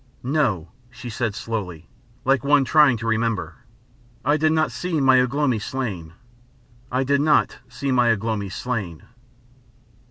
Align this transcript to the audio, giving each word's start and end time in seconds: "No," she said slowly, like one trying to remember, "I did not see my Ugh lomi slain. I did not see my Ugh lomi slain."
"No," 0.23 0.69
she 0.89 1.11
said 1.11 1.35
slowly, 1.35 1.87
like 2.25 2.43
one 2.43 2.65
trying 2.65 2.97
to 2.97 3.05
remember, 3.05 3.57
"I 4.25 4.35
did 4.35 4.51
not 4.51 4.71
see 4.71 4.99
my 4.99 5.21
Ugh 5.21 5.35
lomi 5.35 5.59
slain. 5.59 6.13
I 6.91 7.03
did 7.03 7.21
not 7.21 7.59
see 7.69 7.91
my 7.91 8.11
Ugh 8.11 8.23
lomi 8.23 8.49
slain." 8.49 9.03